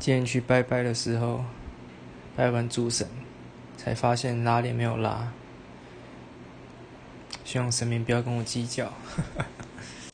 [0.00, 1.44] 今天去拜拜的时候
[2.34, 3.06] 拜完主神
[3.76, 5.30] 才发现拉链没有拉
[7.44, 8.86] 希望神明不要跟我计较。
[8.86, 9.44] 呵呵